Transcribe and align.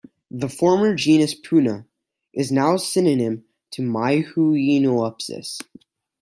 The 0.31 0.49
former 0.49 0.95
genus 0.95 1.35
"Puna" 1.35 1.85
is 2.33 2.51
now 2.51 2.75
synonym 2.75 3.45
to 3.69 3.83
"Maihueniopsis". 3.83 5.61